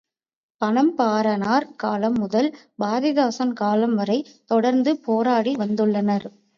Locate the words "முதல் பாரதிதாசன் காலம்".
2.17-3.95